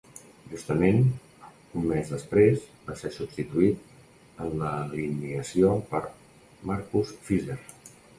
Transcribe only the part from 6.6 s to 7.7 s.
Marcus Fizer.